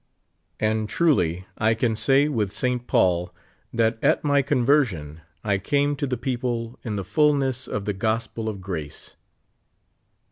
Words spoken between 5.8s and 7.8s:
to the people in the fullness